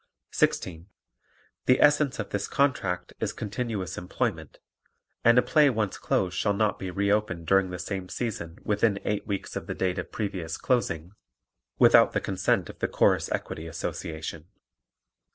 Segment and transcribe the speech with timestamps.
[0.31, 0.87] 16.
[1.67, 4.57] The essence of this contract is continuous employment
[5.23, 8.99] and a play once closed shall not be re opened during the same season within
[9.05, 11.11] eight weeks of the date of previous closing,
[11.77, 14.47] without the consent of the Chorus Equity Association.